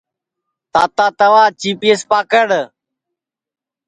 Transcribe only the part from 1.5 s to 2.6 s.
چیپئیس پکڑ